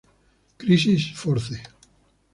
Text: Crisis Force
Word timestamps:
Crisis 0.57 1.13
Force 1.13 1.61